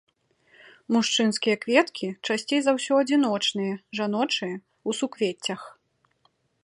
[0.95, 4.55] Мужчынскія кветкі часцей за ўсё адзіночныя, жаночыя
[4.87, 5.61] ў суквеццях.